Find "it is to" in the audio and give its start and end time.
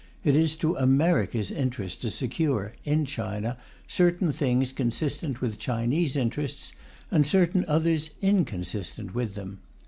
0.23-0.75